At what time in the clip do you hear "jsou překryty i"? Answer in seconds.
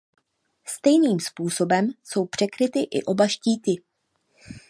2.03-3.03